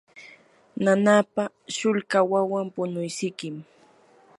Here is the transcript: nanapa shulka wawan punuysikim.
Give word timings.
nanapa 0.83 1.43
shulka 1.75 2.19
wawan 2.31 2.67
punuysikim. 2.75 3.55